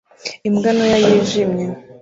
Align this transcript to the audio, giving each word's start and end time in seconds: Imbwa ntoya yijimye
Imbwa 0.47 0.69
ntoya 0.75 0.97
yijimye 1.05 1.65